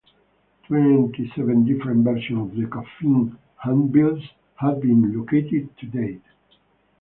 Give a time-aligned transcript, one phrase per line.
[0.65, 4.23] Twenty-seven different versions of the Coffin Handbills
[4.55, 6.23] have been located to date.